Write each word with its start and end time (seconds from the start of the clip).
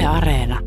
Yle 0.00 0.08
Areena. 0.08 0.58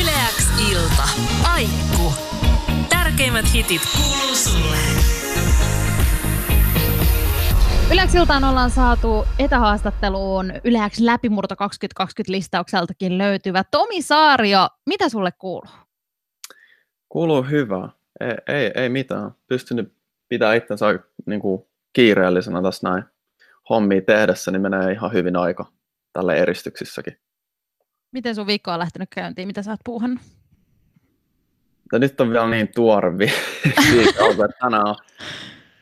Yleäks 0.00 0.48
ilta. 0.70 1.02
Aikku. 1.52 2.12
Tärkeimmät 2.88 3.44
hitit 3.54 3.82
kuuluu 3.96 4.34
sulle. 4.34 4.76
Yleäksiltaan 7.92 8.44
ollaan 8.44 8.70
saatu 8.70 9.24
etähaastatteluun 9.38 10.52
Yleäks 10.64 11.00
läpimurto 11.00 11.56
2020 11.56 12.32
listaukseltakin 12.32 13.18
löytyvä 13.18 13.64
Tomi 13.70 14.02
Saario. 14.02 14.68
Mitä 14.86 15.08
sulle 15.08 15.32
kuuluu? 15.32 15.72
Kuuluu 17.08 17.42
hyvää. 17.42 17.88
Ei, 18.20 18.56
ei, 18.56 18.70
ei 18.74 18.88
mitään. 18.88 19.30
Pystynyt 19.46 20.01
pitää 20.32 20.54
itsensä 20.54 20.98
niin 21.26 21.40
kuin 21.40 21.62
kiireellisenä 21.92 22.62
tässä 22.62 22.88
näin 22.90 23.04
hommia 23.70 24.02
tehdessä, 24.02 24.50
niin 24.50 24.62
menee 24.62 24.92
ihan 24.92 25.12
hyvin 25.12 25.36
aika 25.36 25.66
tälle 26.12 26.36
eristyksissäkin. 26.36 27.18
Miten 28.12 28.34
sun 28.34 28.46
viikko 28.46 28.70
on 28.70 28.78
lähtenyt 28.78 29.08
käyntiin? 29.14 29.48
Mitä 29.48 29.62
sä 29.62 29.70
oot 29.70 29.80
puuhannut? 29.84 30.22
Ja 31.92 31.98
nyt 31.98 32.20
on 32.20 32.30
vielä 32.30 32.50
niin 32.50 32.68
tuore 32.74 33.18
vi- 33.18 33.32
viikko, 33.96 34.44
että 34.44 34.56
tänään 34.60 34.86
on, 34.86 34.96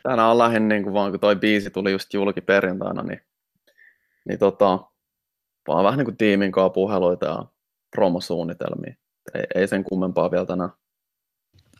tänään 0.03 0.29
on 0.29 0.37
lähin 0.37 0.67
niin 0.67 0.83
kuin 0.83 0.93
vaan, 0.93 1.11
kun 1.11 1.19
toi 1.19 1.35
biisi 1.35 1.69
tuli 1.69 1.91
just 1.91 2.13
julki 2.13 2.41
perjantaina, 2.41 3.03
niin, 3.03 3.21
niin 4.27 4.39
tota, 4.39 4.79
vaan 5.67 5.85
vähän 5.85 5.97
niin 5.97 6.05
kuin 6.05 6.17
tiimin 6.17 6.51
kanssa 6.51 6.69
puheluita 6.69 7.25
ja 7.25 7.45
promosuunnitelmia. 7.95 8.95
Ei, 9.35 9.43
ei 9.55 9.67
sen 9.67 9.83
kummempaa 9.83 10.31
vielä 10.31 10.45
tänään. 10.45 10.69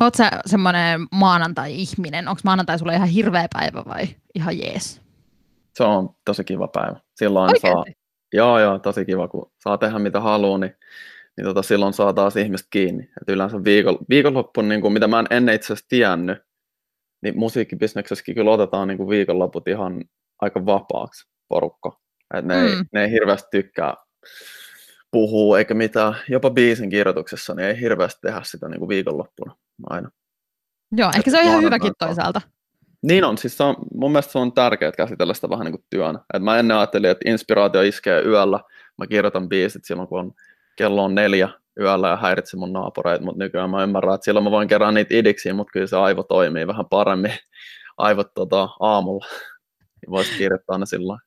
Oot 0.02 0.16
sä 0.16 0.32
semmoinen 0.46 1.08
maanantai-ihminen? 1.12 2.28
Onko 2.28 2.42
maanantai 2.44 2.80
sulle 2.80 2.96
ihan 2.96 3.08
hirveä 3.08 3.48
päivä 3.54 3.84
vai 3.88 4.08
ihan 4.36 4.58
jees? 4.58 5.02
Se 5.74 5.84
on 5.84 6.10
tosi 6.26 6.44
kiva 6.44 6.68
päivä. 6.68 7.00
Silloin 7.16 7.60
saa, 7.62 7.86
joo, 8.34 8.60
joo, 8.60 8.80
tosi 8.80 9.06
kiva, 9.06 9.28
kun 9.28 9.52
saa 9.58 9.78
tehdä 9.78 10.00
mitä 10.00 10.20
haluaa, 10.20 10.58
niin, 10.58 10.76
niin 11.38 11.46
tota, 11.46 11.62
silloin 11.62 11.94
saa 11.94 12.14
taas 12.14 12.36
ihmiset 12.36 12.68
kiinni. 12.70 13.04
Et 13.04 13.30
yleensä 13.30 13.64
viikon, 13.64 13.98
viikonloppu, 14.10 14.62
niin 14.62 14.82
kuin, 14.82 14.94
mitä 14.94 15.08
mä 15.08 15.20
en 15.20 15.28
ennen 15.30 15.56
itse 15.56 15.66
asiassa 15.66 15.90
tiennyt, 15.90 16.38
niin 17.22 17.40
musiikkibisneksessäkin 17.40 18.36
kyllä 18.36 18.52
otetaan 18.52 18.88
niin 18.88 18.98
kuin 18.98 19.10
viikonloput 19.10 19.68
ihan 19.68 20.04
aika 20.40 20.66
vapaaksi 20.66 21.30
porukka. 21.48 22.00
Et 22.34 22.46
ne, 22.46 22.56
mm. 22.56 22.68
ei, 22.68 22.76
ne 22.94 23.04
ei 23.04 23.12
hirveästi 23.12 23.48
tykkää 23.52 23.96
puhua 25.12 25.60
eikä 25.60 25.74
mitään, 25.74 26.16
jopa 26.30 26.50
biisin 26.50 26.90
kirjoituksessa, 26.90 27.54
niin 27.54 27.68
ei 27.68 27.80
hirveästi 27.80 28.20
tehdä 28.22 28.42
sitä 28.44 28.70
niin 28.70 28.80
kuin 28.80 28.90
viikonloppuna 28.90 29.56
aina. 29.90 30.10
Joo, 30.92 31.12
ehkä 31.16 31.32
se 31.32 31.40
on 31.40 31.44
ihan 31.44 31.64
hyväkin 31.64 31.94
toisaalta. 32.00 32.42
Niin 33.02 33.24
on, 33.24 33.38
siis 33.38 33.58
se 33.58 33.64
on, 33.64 33.76
mun 33.94 34.12
mielestä 34.12 34.32
se 34.32 34.40
on 34.40 34.54
tärkeää 34.54 34.92
käsitellä 34.92 35.34
sitä 35.34 35.50
vähän 35.50 35.66
niin 35.66 35.74
kuin 35.74 35.86
työnä. 35.90 36.20
Et 36.34 36.44
mä 36.44 36.60
ennen 36.60 36.78
ajattelin, 36.78 37.12
että 37.12 37.30
inspiraatio 37.30 37.82
iskee 37.82 38.22
yöllä, 38.22 38.60
mä 38.98 39.08
kirjoitan 39.08 39.50
biisit 39.50 39.86
silloin, 39.86 40.08
kun 40.08 40.20
on, 40.20 40.32
kello 40.76 41.04
on 41.04 41.16
neljä 41.16 41.50
yöllä 41.80 42.08
ja 42.08 42.18
häiritse 42.18 42.58
mun 42.58 42.74
naapureita, 42.74 43.26
mutta 43.26 43.44
nykyään 43.44 43.70
mä 43.70 43.84
ymmärrän, 43.84 44.16
että 44.16 44.26
silloin 44.26 44.44
mä 44.44 44.52
voin 44.52 44.68
kerää 44.68 44.92
niitä 44.92 45.16
idiksiä, 45.16 45.54
mutta 45.54 45.72
kyllä 45.72 45.88
se 45.88 45.98
aivo 45.98 46.24
toimii 46.24 46.68
vähän 46.68 46.86
paremmin, 46.86 47.34
aivot 47.98 48.34
tota, 48.34 48.70
aamulla, 48.80 49.26
niin 50.02 50.12
voisi 50.12 50.38
kirjoittaa 50.38 50.78
ne 50.78 50.86
silloin. 50.86 51.20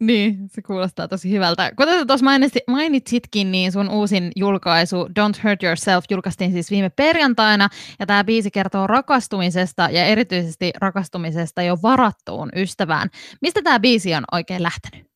Niin, 0.00 0.48
se 0.48 0.62
kuulostaa 0.62 1.08
tosi 1.08 1.30
hyvältä. 1.30 1.72
Kuten 1.76 2.06
tuossa 2.06 2.24
mainitsi- 2.24 2.64
mainitsitkin, 2.68 3.52
niin 3.52 3.72
sun 3.72 3.90
uusin 3.90 4.32
julkaisu 4.36 4.96
Don't 4.96 5.48
Hurt 5.48 5.62
Yourself 5.62 6.04
julkaistiin 6.10 6.52
siis 6.52 6.70
viime 6.70 6.90
perjantaina, 6.90 7.68
ja 7.98 8.06
tämä 8.06 8.24
biisi 8.24 8.50
kertoo 8.50 8.86
rakastumisesta 8.86 9.88
ja 9.90 10.04
erityisesti 10.04 10.72
rakastumisesta 10.78 11.62
jo 11.62 11.76
varattuun 11.82 12.50
ystävään. 12.56 13.08
Mistä 13.42 13.62
tämä 13.62 13.80
biisi 13.80 14.14
on 14.14 14.24
oikein 14.32 14.62
lähtenyt? 14.62 15.06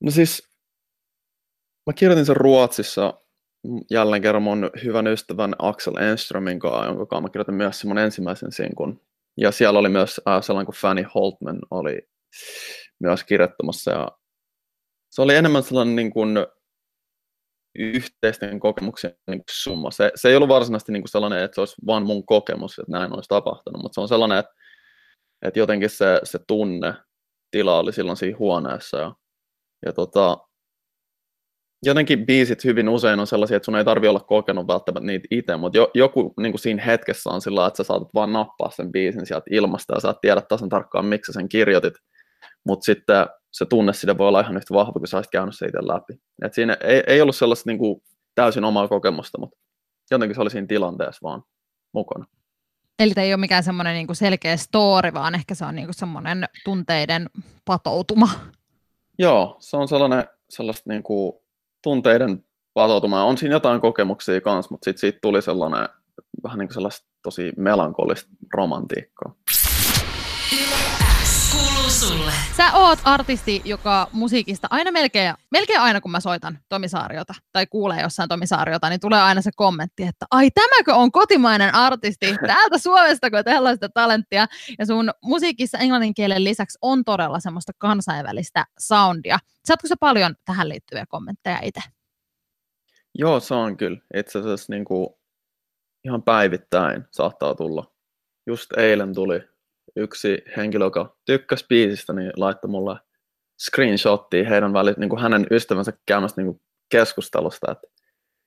No 0.00 0.10
siis, 0.10 0.48
mä 1.86 1.92
kirjoitin 1.92 2.26
sen 2.26 2.36
Ruotsissa 2.36 3.20
jälleen 3.90 4.22
kerran 4.22 4.42
mun 4.42 4.70
hyvän 4.84 5.06
ystävän 5.06 5.54
Axel 5.58 5.96
Enströmin 5.96 6.58
kanssa, 6.58 6.84
jonka 6.84 7.06
kanssa 7.06 7.22
mä 7.22 7.28
kirjoitin 7.28 7.54
myös 7.54 7.84
mun 7.84 7.98
ensimmäisen 7.98 8.52
sinkun. 8.52 9.00
Ja 9.36 9.50
siellä 9.52 9.78
oli 9.78 9.88
myös 9.88 10.20
äh, 10.28 10.42
sellainen 10.42 10.66
kuin 10.66 10.76
Fanny 10.76 11.04
Holtman 11.14 11.58
oli 11.70 12.08
myös 13.00 13.24
kirjoittamassa. 13.24 13.90
Ja 13.90 14.08
se 15.10 15.22
oli 15.22 15.34
enemmän 15.34 15.62
sellainen 15.62 15.96
niin 15.96 16.10
kuin 16.10 16.38
yhteisten 17.74 18.60
kokemuksien 18.60 19.14
niin 19.26 19.38
kuin 19.38 19.44
summa. 19.50 19.90
Se, 19.90 20.12
se 20.14 20.28
ei 20.28 20.36
ollut 20.36 20.48
varsinaisesti 20.48 20.92
niin 20.92 21.02
kuin 21.02 21.10
sellainen, 21.10 21.42
että 21.42 21.54
se 21.54 21.60
olisi 21.60 21.76
vain 21.86 22.06
mun 22.06 22.26
kokemus, 22.26 22.78
että 22.78 22.92
näin 22.92 23.14
olisi 23.14 23.28
tapahtunut, 23.28 23.82
mutta 23.82 23.94
se 23.94 24.00
on 24.00 24.08
sellainen, 24.08 24.38
että, 24.38 24.52
että 25.42 25.58
jotenkin 25.58 25.90
se, 25.90 26.20
se 26.24 26.38
tunne 26.46 26.94
tila 27.50 27.78
oli 27.78 27.92
silloin 27.92 28.16
siinä 28.16 28.38
huoneessa 28.38 28.98
ja, 28.98 29.14
ja 29.86 29.92
tota, 29.92 30.38
jotenkin 31.82 32.26
biisit 32.26 32.64
hyvin 32.64 32.88
usein 32.88 33.20
on 33.20 33.26
sellaisia, 33.26 33.56
että 33.56 33.64
sun 33.64 33.76
ei 33.76 33.84
tarvi 33.84 34.08
olla 34.08 34.20
kokenut 34.20 34.66
välttämättä 34.66 35.06
niitä 35.06 35.28
itse, 35.30 35.56
mutta 35.56 35.78
jo, 35.78 35.90
joku 35.94 36.34
niin 36.40 36.52
kuin 36.52 36.60
siinä 36.60 36.82
hetkessä 36.82 37.30
on 37.30 37.40
sillä, 37.40 37.66
että 37.66 37.76
sä 37.76 37.84
saatat 37.84 38.14
vaan 38.14 38.32
nappaa 38.32 38.70
sen 38.70 38.92
biisin 38.92 39.26
sieltä 39.26 39.46
ilmasta 39.50 39.94
ja 39.94 40.00
sä 40.00 40.10
et 40.10 40.20
tiedä 40.20 40.40
tasan 40.40 40.68
tarkkaan, 40.68 41.04
miksi 41.04 41.32
sä 41.32 41.36
sen 41.36 41.48
kirjoitit, 41.48 41.94
mutta 42.66 42.84
sitten 42.84 43.26
se 43.50 43.64
tunne 43.66 43.92
sitä 43.92 44.18
voi 44.18 44.28
olla 44.28 44.40
ihan 44.40 44.56
yhtä 44.56 44.74
vahva, 44.74 44.92
kun 44.92 45.08
sä 45.08 45.16
olisit 45.16 45.30
käynyt 45.30 45.58
se 45.58 45.66
itse 45.66 45.78
läpi. 45.82 46.20
Et 46.44 46.54
siinä 46.54 46.76
ei, 46.80 47.02
ei 47.06 47.20
ollut 47.20 47.36
sellaista 47.36 47.70
niin 47.70 47.78
kuin 47.78 48.02
täysin 48.34 48.64
omaa 48.64 48.88
kokemusta, 48.88 49.38
mutta 49.38 49.58
jotenkin 50.10 50.34
se 50.34 50.40
oli 50.40 50.50
siinä 50.50 50.66
tilanteessa 50.66 51.20
vaan 51.22 51.42
mukana. 51.94 52.26
Eli 52.98 53.14
tämä 53.14 53.24
ei 53.24 53.34
ole 53.34 53.40
mikään 53.40 53.64
semmoinen 53.64 53.94
niinku 53.94 54.14
selkeä 54.14 54.56
story, 54.56 55.14
vaan 55.14 55.34
ehkä 55.34 55.54
se 55.54 55.64
on 55.64 55.74
niinku 55.74 55.92
semmoinen 55.92 56.44
tunteiden 56.64 57.30
patoutuma. 57.64 58.28
Joo, 59.18 59.56
se 59.60 59.76
on 59.76 59.88
sellainen, 59.88 60.24
sellaista 60.50 60.90
niin 60.90 61.02
kuin 61.02 61.32
tunteiden 61.82 62.44
patoutumaa. 62.74 63.24
On 63.24 63.38
siinä 63.38 63.54
jotain 63.54 63.80
kokemuksia 63.80 64.40
kanssa, 64.40 64.70
mutta 64.70 64.84
sitten 64.84 65.00
siitä 65.00 65.18
tuli 65.22 65.42
sellainen 65.42 65.88
vähän 66.42 66.58
niin 66.58 66.68
kuin 66.68 66.74
sellaista 66.74 67.08
tosi 67.22 67.52
melankolista 67.56 68.30
romantiikkaa. 68.54 69.34
Kuuluu 71.90 72.18
sulle. 72.18 72.32
Sä 72.56 72.72
oot 72.72 72.98
artisti, 73.04 73.62
joka 73.64 74.08
musiikista 74.12 74.68
aina 74.70 74.92
melkein, 74.92 75.34
melkein 75.50 75.80
aina 75.80 76.00
kun 76.00 76.10
mä 76.10 76.20
soitan 76.20 76.58
Tomi 76.68 76.88
Saariota 76.88 77.34
tai 77.52 77.66
kuulee 77.66 78.02
jossain 78.02 78.28
Tomi 78.28 78.46
Saariota, 78.46 78.88
niin 78.88 79.00
tulee 79.00 79.22
aina 79.22 79.42
se 79.42 79.50
kommentti, 79.56 80.02
että 80.02 80.26
ai 80.30 80.50
tämäkö 80.50 80.94
on 80.94 81.12
kotimainen 81.12 81.74
artisti 81.74 82.36
täältä 82.46 82.78
Suomesta, 82.78 83.30
kun 83.30 83.44
tällaista 83.44 83.88
talenttia. 83.88 84.46
Ja 84.78 84.86
sun 84.86 85.10
musiikissa 85.22 85.78
englannin 85.78 86.14
kielen 86.14 86.44
lisäksi 86.44 86.78
on 86.82 87.04
todella 87.04 87.40
semmoista 87.40 87.72
kansainvälistä 87.78 88.66
soundia. 88.78 89.38
Saatko 89.64 89.88
sä 89.88 89.94
paljon 90.00 90.34
tähän 90.44 90.68
liittyviä 90.68 91.06
kommentteja 91.08 91.58
itse? 91.62 91.80
Joo, 93.14 93.40
se 93.40 93.54
on 93.54 93.76
kyllä. 93.76 93.98
Itse 94.16 94.38
asiassa 94.38 94.72
niin 94.72 94.84
kuin 94.84 95.08
ihan 96.04 96.22
päivittäin 96.22 97.04
saattaa 97.10 97.54
tulla. 97.54 97.92
Just 98.46 98.72
eilen 98.78 99.14
tuli 99.14 99.49
yksi 99.96 100.38
henkilö, 100.56 100.84
joka 100.84 101.16
tykkäsi 101.24 101.66
biisistä, 101.68 102.12
niin 102.12 102.32
laittoi 102.36 102.70
mulle 102.70 102.96
screenshottia 103.66 104.48
heidän 104.48 104.72
välit, 104.72 104.98
niin 104.98 105.10
kuin 105.10 105.22
hänen 105.22 105.46
ystävänsä 105.50 105.92
käymästä 106.06 106.40
niin 106.40 106.52
kuin 106.52 106.62
keskustelusta, 106.88 107.72
että 107.72 107.86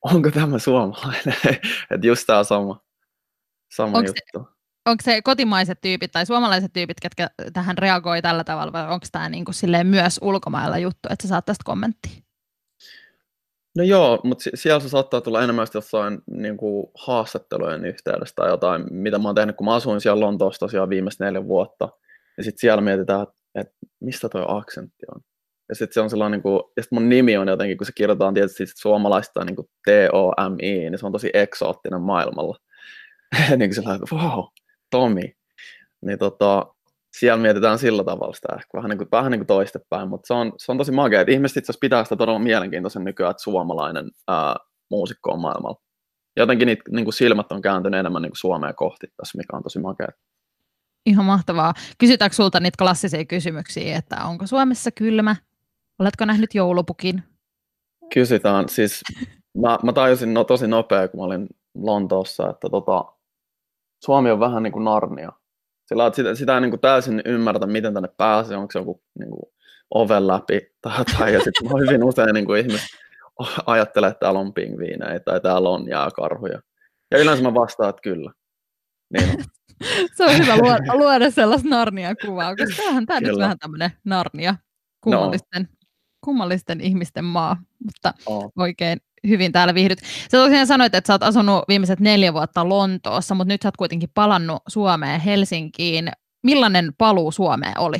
onko 0.02 0.30
tämä 0.30 0.58
suomalainen, 0.58 1.36
että 1.92 2.06
just 2.06 2.26
tämä 2.26 2.44
sama, 2.44 2.80
sama 3.76 3.98
Onks 3.98 4.10
se- 4.10 4.16
juttu. 4.36 4.54
Onko 4.86 5.02
se 5.02 5.22
kotimaiset 5.22 5.80
tyypit 5.80 6.12
tai 6.12 6.26
suomalaiset 6.26 6.72
tyypit, 6.72 7.00
ketkä 7.00 7.30
tähän 7.52 7.78
reagoi 7.78 8.22
tällä 8.22 8.44
tavalla, 8.44 8.72
vai 8.72 8.88
onko 8.88 9.06
tämä 9.12 9.28
niinku 9.28 9.52
silleen 9.52 9.86
myös 9.86 10.18
ulkomailla 10.22 10.78
juttu, 10.78 11.08
että 11.10 11.22
sä 11.22 11.28
saat 11.28 11.44
tästä 11.44 11.62
kommenttia? 11.64 12.23
No 13.76 13.84
joo, 13.84 14.20
mutta 14.24 14.42
si- 14.42 14.50
siellä 14.54 14.80
se 14.80 14.88
saattaa 14.88 15.20
tulla 15.20 15.42
enemmän 15.42 15.66
jossain 15.74 16.18
niin 16.30 16.56
kuin 16.56 16.86
haastattelujen 16.94 17.84
yhteydessä 17.84 18.34
tai 18.36 18.50
jotain, 18.50 18.84
mitä 18.90 19.18
mä 19.18 19.28
oon 19.28 19.34
tehnyt, 19.34 19.56
kun 19.56 19.64
mä 19.64 19.74
asuin 19.74 20.00
siellä 20.00 20.20
Lontoossa 20.20 20.60
tosiaan 20.60 20.88
viimeiset 20.88 21.20
neljä 21.20 21.44
vuotta. 21.44 21.88
Ja 22.36 22.44
sitten 22.44 22.60
siellä 22.60 22.80
mietitään, 22.80 23.22
että, 23.22 23.34
että 23.54 23.74
mistä 24.00 24.28
toi 24.28 24.44
aksentti 24.48 25.06
on. 25.14 25.20
Ja 25.68 25.74
sitten 25.74 25.94
se 25.94 26.00
on 26.00 26.10
sellainen, 26.10 26.36
niin 26.36 26.42
kuin, 26.42 26.60
ja 26.76 26.82
sit 26.82 26.92
mun 26.92 27.08
nimi 27.08 27.36
on 27.36 27.48
jotenkin, 27.48 27.78
kun 27.78 27.86
se 27.86 27.92
kirjoitetaan 27.96 28.34
tietysti 28.34 28.64
suomalaista 28.66 29.44
niin 29.44 29.56
kuin 29.56 29.68
T-O-M-I, 29.84 30.90
niin 30.90 30.98
se 30.98 31.06
on 31.06 31.12
tosi 31.12 31.30
eksoottinen 31.34 32.00
maailmalla. 32.00 32.56
niin 33.58 33.70
kuin 33.70 33.74
sellainen, 33.74 34.08
wow, 34.12 34.44
Tomi. 34.90 35.32
Niin 36.02 36.18
tota, 36.18 36.73
siellä 37.18 37.42
mietitään 37.42 37.78
sillä 37.78 38.04
tavalla 38.04 38.34
sitä 38.34 38.48
ehkä 38.54 38.68
vähän 38.74 38.88
niin 38.88 38.98
kuin, 38.98 39.08
vähän 39.12 39.30
niin 39.30 39.38
kuin 39.38 39.46
toistepäin, 39.46 40.08
mutta 40.08 40.26
se 40.26 40.34
on, 40.34 40.52
se 40.56 40.72
on 40.72 40.78
tosi 40.78 40.92
makea, 40.92 41.20
että 41.20 41.32
ihmiset 41.32 41.56
itse 41.56 41.72
asiassa 41.72 41.80
pitää 41.80 42.04
sitä 42.04 42.16
todella 42.16 42.38
mielenkiintoisen 42.38 43.04
nykyään, 43.04 43.30
että 43.30 43.42
suomalainen 43.42 44.10
ää, 44.28 44.56
muusikko 44.90 45.30
on 45.30 45.40
maailmalla. 45.40 45.80
Jotenkin 46.36 46.66
niitä 46.66 46.82
niin 46.90 47.04
kuin 47.04 47.14
silmät 47.14 47.52
on 47.52 47.62
kääntynyt 47.62 48.00
enemmän 48.00 48.22
niin 48.22 48.30
kuin 48.30 48.38
Suomea 48.38 48.72
kohti 48.72 49.06
tässä, 49.16 49.38
mikä 49.38 49.56
on 49.56 49.62
tosi 49.62 49.78
makea. 49.78 50.08
Ihan 51.06 51.24
mahtavaa. 51.24 51.74
Kysytäänkö 51.98 52.36
sulta 52.36 52.60
niitä 52.60 52.76
klassisia 52.78 53.24
kysymyksiä, 53.24 53.96
että 53.96 54.16
onko 54.24 54.46
Suomessa 54.46 54.90
kylmä? 54.90 55.36
Oletko 55.98 56.24
nähnyt 56.24 56.54
joulupukin? 56.54 57.22
Kysytään, 58.14 58.68
siis 58.68 59.02
mä, 59.58 59.78
mä 59.82 59.92
tajusin 59.92 60.34
no, 60.34 60.44
tosi 60.44 60.66
nopea, 60.66 61.08
kun 61.08 61.20
mä 61.20 61.24
olin 61.24 61.46
Lontoossa, 61.74 62.50
että 62.50 62.68
tota, 62.70 63.04
Suomi 64.04 64.30
on 64.30 64.40
vähän 64.40 64.62
niin 64.62 64.72
kuin 64.72 64.84
Narnia. 64.84 65.32
Sillä 65.86 66.06
että 66.06 66.16
sitä, 66.16 66.34
sitä 66.34 66.54
ei 66.54 66.60
niin 66.60 66.70
kuin 66.70 66.80
täysin 66.80 67.22
ymmärtä, 67.24 67.66
miten 67.66 67.94
tänne 67.94 68.08
pääsee, 68.16 68.56
onko 68.56 68.72
se 68.72 68.78
joku 68.78 69.02
niin 69.18 69.30
kuin 69.30 69.52
oven 69.90 70.26
läpi 70.26 70.60
tai 70.82 70.98
jotain. 70.98 71.34
Ja 71.34 71.40
sitten 71.40 71.70
hyvin 71.86 72.04
usein 72.04 72.34
niin 72.34 72.46
kuin 72.46 72.60
ihmiset 72.60 72.88
ajattelee, 73.66 74.10
että 74.10 74.20
täällä 74.20 74.40
on 74.40 74.54
pingviinejä 74.54 75.20
tai 75.20 75.40
täällä 75.40 75.68
on 75.68 75.88
jääkarhuja. 75.88 76.60
Ja 77.10 77.18
yleensä 77.18 77.42
mä 77.42 77.54
vastaan, 77.54 77.90
että 77.90 78.02
kyllä. 78.02 78.32
Niin. 79.12 79.44
Se 80.14 80.24
on 80.24 80.38
hyvä 80.38 80.56
luoda, 80.56 80.94
luoda 80.94 81.30
sellaista 81.30 81.68
Narnia-kuvaa, 81.68 82.56
koska 82.56 82.82
tämähän 82.82 83.06
tämä 83.06 83.20
nyt 83.20 83.38
vähän 83.38 83.58
tämmöinen 83.58 83.90
Narnia, 84.04 84.54
kummallisten, 85.00 85.62
no. 85.62 85.68
Kummallisten 86.24 86.80
ihmisten 86.80 87.24
maa, 87.24 87.56
mutta 87.84 88.14
oh. 88.26 88.52
oikein 88.56 89.00
hyvin 89.28 89.52
täällä 89.52 89.74
viihdyt. 89.74 89.98
Sä 90.30 90.38
tosiaan 90.38 90.66
sanoit, 90.66 90.94
että 90.94 91.06
sä 91.06 91.14
oot 91.14 91.22
asunut 91.22 91.64
viimeiset 91.68 92.00
neljä 92.00 92.32
vuotta 92.32 92.68
Lontoossa, 92.68 93.34
mutta 93.34 93.52
nyt 93.52 93.62
sä 93.62 93.68
oot 93.68 93.76
kuitenkin 93.76 94.10
palannut 94.14 94.62
Suomeen 94.68 95.20
Helsinkiin. 95.20 96.08
Millainen 96.42 96.92
paluu 96.98 97.32
Suomeen 97.32 97.78
oli? 97.78 97.96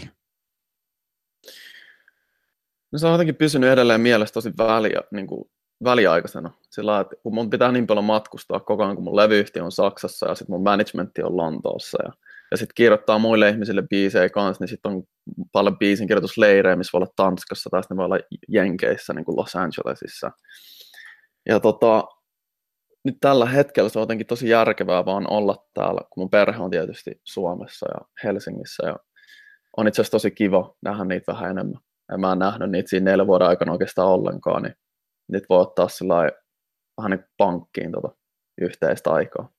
No 2.93 2.99
se 2.99 3.06
on 3.06 3.12
jotenkin 3.12 3.37
pysynyt 3.37 3.71
edelleen 3.71 4.00
mielessä 4.00 4.32
tosi 4.32 4.53
väliä, 4.59 5.00
niin 5.11 5.27
kuin 5.27 5.50
väliaikaisena. 5.85 6.50
Sillä 6.70 7.00
että 7.00 7.17
kun 7.23 7.35
mun 7.35 7.50
pitää 7.50 7.73
niin 7.73 7.87
paljon 7.87 8.05
matkustaa 8.05 8.61
koko 8.61 8.85
ajan, 8.85 8.94
kun 8.94 9.05
mun 9.05 9.17
levyyhtiö 9.17 9.65
on 9.65 9.73
Saksassa 9.73 10.29
ja 10.29 10.35
sitten 10.35 10.55
mun 10.55 10.62
managementti 10.62 11.23
on 11.23 11.37
Lontoossa 11.37 11.99
ja, 12.05 12.12
ja 12.55 12.59
sitten 12.59 12.75
kirjoittaa 12.75 13.19
muille 13.19 13.49
ihmisille 13.49 13.83
biisejä 13.91 14.29
kanssa, 14.29 14.62
niin 14.62 14.69
sitten 14.69 14.93
on 14.93 15.03
paljon 15.53 15.79
biisin 15.79 16.09
kirjoitusleirejä, 16.09 16.77
missä 16.77 16.91
voi 16.93 16.99
olla 16.99 17.12
Tanskassa 17.17 17.71
tai 17.71 17.83
sitten 17.83 17.97
voi 17.97 18.05
olla 18.05 18.19
Jenkeissä, 18.49 19.12
niin 19.12 19.25
kuin 19.25 19.37
Los 19.37 19.56
Angelesissa. 19.56 20.31
Ja 21.49 21.61
tota, 21.61 22.05
nyt 23.05 23.17
tällä 23.21 23.47
hetkellä 23.47 23.89
se 23.89 23.99
on 23.99 24.03
jotenkin 24.03 24.27
tosi 24.27 24.49
järkevää 24.49 25.05
vaan 25.05 25.31
olla 25.31 25.56
täällä, 25.75 26.01
kun 26.11 26.23
mun 26.23 26.31
perhe 26.31 26.62
on 26.62 26.71
tietysti 26.71 27.21
Suomessa 27.25 27.87
ja 27.95 28.06
Helsingissä 28.25 28.87
ja 28.87 28.97
on 29.77 29.89
itse 29.89 30.03
asiassa 30.03 30.15
tosi 30.15 30.31
kiva 30.31 30.75
nähdä 30.83 31.05
niitä 31.05 31.33
vähän 31.33 31.51
enemmän. 31.51 31.81
Ja 32.12 32.19
mä 32.19 32.33
en 32.33 32.39
nähnyt 32.39 32.71
niitä 32.71 32.91
siinä 32.91 33.11
neljän 33.11 33.27
vuoden 33.27 33.49
aikana 33.49 33.73
oikeastaan 33.73 34.09
ollenkaan, 34.09 34.62
niin 34.62 34.75
nyt 35.33 35.45
voi 35.49 35.61
ottaa 35.61 35.89
sillä 35.89 36.15
vähän 36.97 37.11
niin 37.11 37.25
pankkiin 37.39 37.93
tota 37.93 38.17
yhteistä 38.61 39.11
aikaa. 39.11 39.54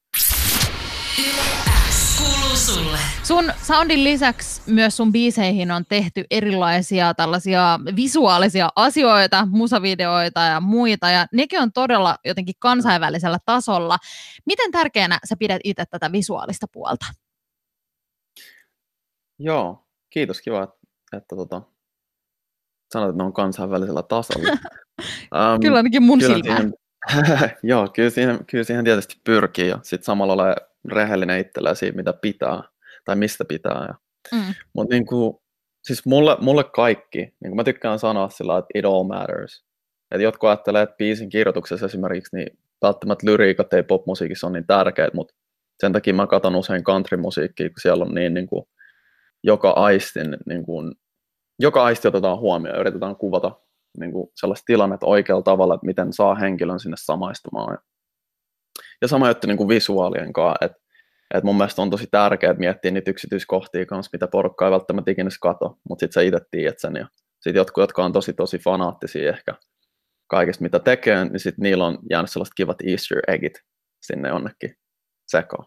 Sulle. 2.66 2.98
Sun 3.24 3.52
soundin 3.64 4.04
lisäksi 4.04 4.62
myös 4.68 4.98
sun 4.98 5.12
biiseihin 5.12 5.72
on 5.72 5.86
tehty 5.86 6.26
erilaisia 6.32 7.14
tällaisia 7.14 7.80
visuaalisia 7.96 8.70
asioita, 8.76 9.48
musavideoita 9.52 10.40
ja 10.40 10.60
muita, 10.60 11.10
ja 11.10 11.28
nekin 11.34 11.62
on 11.62 11.72
todella 11.74 12.18
jotenkin 12.26 12.56
kansainvälisellä 12.60 13.38
tasolla. 13.46 13.98
Miten 14.46 14.72
tärkeänä 14.72 15.20
sä 15.26 15.36
pidät 15.40 15.62
itse 15.64 15.84
tätä 15.86 16.12
visuaalista 16.12 16.68
puolta? 16.72 17.06
Joo, 19.40 19.86
kiitos. 20.10 20.42
Kiva, 20.42 20.64
että, 20.64 20.78
että 21.18 21.36
tota, 21.36 21.62
sanoit, 22.94 23.10
että 23.10 23.24
ne 23.24 23.24
on 23.24 23.34
kansainvälisellä 23.34 24.04
tasolla. 24.04 24.52
um, 24.52 25.60
kyllä 25.62 25.78
ainakin 25.78 26.04
mun 26.04 26.20
kyllä 26.20 26.36
silmään. 26.36 26.74
Siihen, 27.08 27.58
joo, 27.64 27.88
kyllä 27.88 28.10
siihen, 28.10 28.46
kyllä 28.46 28.64
siihen 28.64 28.86
tietysti 28.86 29.16
pyrkii 29.24 29.68
ja 29.68 29.80
sitten 29.84 30.06
samalla 30.06 30.34
ole 30.34 30.56
rehellinen 30.92 31.40
itselleen 31.40 31.76
siitä, 31.76 31.98
mitä 31.98 32.14
pitää 32.14 32.64
tai 33.06 33.16
mistä 33.16 33.46
pitää. 33.46 33.86
Ja, 33.88 33.96
mm. 34.38 34.54
Mutta 34.74 34.96
niin 34.96 35.06
kuin, 35.06 35.38
siis 35.84 36.06
mulle, 36.06 36.38
mulle 36.40 36.64
kaikki, 36.64 37.20
niin 37.20 37.36
kuin 37.50 37.56
mä 37.56 37.64
tykkään 37.64 38.00
sanoa 38.00 38.30
sillä 38.30 38.58
että 38.58 38.80
it 38.80 38.86
all 38.86 39.04
matters. 39.04 39.66
Et 40.12 40.22
jotkut 40.22 40.50
ajattelee, 40.50 40.82
että 40.82 40.96
biisin 40.96 41.30
kirjoituksessa 41.30 41.86
esimerkiksi 41.86 42.36
niin 42.36 42.58
välttämättä 42.82 43.26
lyriikat 43.26 43.74
ei 43.74 43.84
popmusiikissa 43.84 44.48
ole 44.48 44.54
niin 44.54 44.68
tärkeät, 44.68 45.14
mutta 45.14 45.36
sen 45.80 45.94
takia 45.94 46.14
mä 46.14 46.28
katson 46.28 46.56
usein 46.56 46.84
country-musiikkia, 46.84 47.70
kun 47.70 47.82
siellä 47.82 48.06
on 48.06 48.14
niin, 48.14 48.34
niin 48.34 48.48
kuin, 48.48 48.66
joka 49.44 49.70
aistin 49.72 50.38
niin 50.46 50.66
kuin, 50.66 50.92
joka 51.60 51.84
aisti 51.84 52.08
otetaan 52.08 52.40
huomioon 52.40 52.76
ja 52.76 52.82
yritetään 52.82 53.16
kuvata 53.16 53.52
niin 54.00 54.12
kuin 54.12 54.30
sellaista 54.36 54.66
tilannetta 54.66 55.06
oikealla 55.06 55.44
tavalla, 55.44 55.76
että 55.76 55.86
miten 55.86 56.14
saa 56.14 56.36
henkilön 56.36 56.80
sinne 56.80 56.98
samaistumaan. 57.00 57.78
Ja 59.06 59.10
sama 59.10 59.28
juttu 59.28 59.48
niin 59.48 59.58
kuin 59.58 59.70
visuaalien 59.70 60.34
kanssa, 60.34 60.66
että, 60.66 60.78
että 61.34 61.46
mun 61.46 61.58
mielestä 61.58 61.82
on 61.82 61.90
tosi 61.90 62.08
tärkeää 62.12 62.54
miettiä 62.54 62.92
niitä 62.92 63.12
yksityiskohtia 63.12 63.86
kanssa, 63.86 64.10
mitä 64.14 64.28
porukka 64.28 64.66
ei 64.66 64.72
välttämättä 64.72 65.12
ikinä 65.12 65.30
kato, 65.42 65.78
mutta 65.90 66.04
sitten 66.04 66.14
sä 66.14 66.22
itse 66.22 66.40
tiedät 66.52 66.80
sen. 66.80 66.96
Ja 66.96 67.08
sitten 67.42 67.60
jotkut, 67.60 67.82
jotka 67.82 68.06
on 68.06 68.14
tosi 68.14 68.34
tosi 68.34 68.60
fanaattisia 68.60 69.30
ehkä 69.30 69.56
kaikesta, 70.28 70.64
mitä 70.64 70.80
tekee, 70.80 71.26
niin 71.26 71.40
sitten 71.40 71.64
niillä 71.64 71.86
on 71.86 71.98
jäänyt 72.10 72.32
sellaiset 72.32 72.54
kivat 72.56 72.78
easter 72.88 73.18
eggit 73.28 73.54
sinne 74.02 74.30
jonnekin 74.30 74.76
sekaan. 75.28 75.66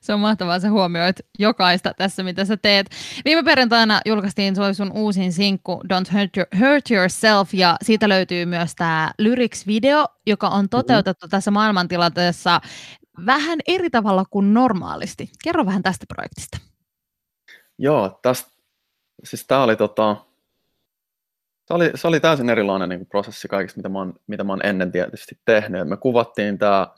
Se 0.00 0.14
on 0.14 0.20
mahtavaa, 0.20 0.60
sä 0.60 0.70
huomioit 0.70 1.16
jokaista 1.38 1.94
tässä, 1.94 2.22
mitä 2.22 2.44
sä 2.44 2.56
teet. 2.56 2.86
Viime 3.24 3.42
perjantaina 3.42 4.00
julkaistiin 4.06 4.54
sun 4.76 4.92
uusin 4.92 5.32
sinkku 5.32 5.82
Don't 5.92 6.18
Hurt, 6.18 6.36
your, 6.36 6.46
hurt 6.58 6.90
Yourself, 6.90 7.54
ja 7.54 7.76
siitä 7.82 8.08
löytyy 8.08 8.46
myös 8.46 8.74
tämä 8.74 9.10
Lyrics-video, 9.22 10.04
joka 10.26 10.48
on 10.48 10.68
toteutettu 10.68 11.26
mm-hmm. 11.26 11.30
tässä 11.30 11.50
maailmantilanteessa 11.50 12.60
vähän 13.26 13.58
eri 13.68 13.90
tavalla 13.90 14.24
kuin 14.30 14.54
normaalisti. 14.54 15.30
Kerro 15.44 15.66
vähän 15.66 15.82
tästä 15.82 16.04
projektista. 16.08 16.58
Joo, 17.78 18.18
tästä, 18.22 18.50
siis 19.24 19.46
tämä 19.46 19.62
oli 19.62 19.76
tota, 19.76 20.16
se 21.66 21.74
oli, 21.74 21.90
se 21.94 22.08
oli 22.08 22.20
täysin 22.20 22.50
erilainen 22.50 22.88
niin 22.88 23.06
prosessi 23.06 23.48
kaikista, 23.48 23.78
mitä 23.78 23.88
mä, 23.88 23.98
oon, 23.98 24.14
mitä 24.26 24.44
mä 24.44 24.52
oon 24.52 24.66
ennen 24.66 24.92
tietysti 24.92 25.38
tehnyt. 25.44 25.88
Me 25.88 25.96
kuvattiin 25.96 26.58
tämä 26.58 26.88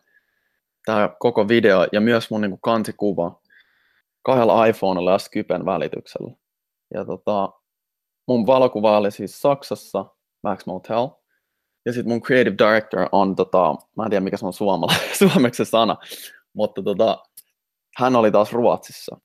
tämä 0.88 1.10
koko 1.18 1.48
video 1.48 1.86
ja 1.92 2.00
myös 2.00 2.30
mun 2.30 2.40
niin 2.40 2.50
kuin 2.50 2.60
kansikuva 2.60 3.40
kahdella 4.22 4.66
iPhonella 4.66 5.12
ja 5.12 5.18
Skypen 5.18 5.64
välityksellä. 5.64 6.32
Ja 6.94 7.04
tota, 7.04 7.52
mun 8.28 8.46
valokuva 8.46 8.98
oli 8.98 9.10
siis 9.10 9.40
Saksassa, 9.40 10.04
Max 10.42 10.66
Motel, 10.66 11.08
ja 11.86 11.92
sitten 11.92 12.12
mun 12.12 12.22
creative 12.22 12.56
director 12.58 13.08
on, 13.12 13.36
tota, 13.36 13.74
mä 13.96 14.04
en 14.04 14.10
tiedä 14.10 14.24
mikä 14.24 14.36
se 14.36 14.46
on 14.46 14.52
suomala, 14.52 14.92
suomeksi 15.18 15.64
se 15.64 15.70
sana, 15.70 15.96
mutta 16.52 16.82
tota, 16.82 17.18
hän 17.98 18.16
oli 18.16 18.30
taas 18.30 18.52
Ruotsissa. 18.52 19.20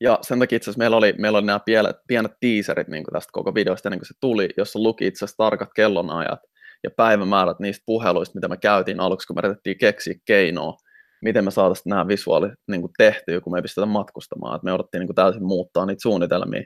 Ja 0.00 0.18
sen 0.22 0.38
takia 0.38 0.56
itse 0.56 0.64
asiassa 0.64 0.78
meillä 0.78 0.96
oli, 0.96 1.14
meillä 1.18 1.38
oli 1.38 1.46
nämä 1.46 1.60
pienet, 1.64 1.96
pienet 2.06 2.32
teaserit 2.40 2.88
niin 2.88 3.04
tästä 3.12 3.30
koko 3.32 3.54
videosta 3.54 3.88
ennen 3.88 3.98
kuin 3.98 4.06
se 4.06 4.14
tuli, 4.20 4.48
jossa 4.56 4.78
luki 4.78 5.06
itse 5.06 5.24
asiassa 5.24 5.36
tarkat 5.36 5.68
kellonajat 5.74 6.40
ja 6.84 6.90
päivämäärät 6.96 7.60
niistä 7.60 7.82
puheluista, 7.86 8.34
mitä 8.34 8.48
me 8.48 8.56
käytiin 8.56 9.00
aluksi, 9.00 9.26
kun 9.26 9.36
me 9.36 9.40
yritettiin 9.44 9.78
keksiä 9.78 10.14
keinoa, 10.24 10.76
miten 11.22 11.44
me 11.44 11.50
saataisiin 11.50 11.90
nämä 11.90 12.08
visuaalit 12.08 12.52
niin 12.68 12.88
tehtyä, 12.98 13.40
kun 13.40 13.52
me 13.52 13.58
ei 13.58 13.62
pistetä 13.62 13.86
matkustamaan. 13.86 14.56
Et 14.56 14.62
me 14.62 14.72
odottiin 14.72 15.00
niin 15.00 15.14
täysin 15.14 15.44
muuttaa 15.44 15.86
niitä 15.86 16.02
suunnitelmia. 16.02 16.62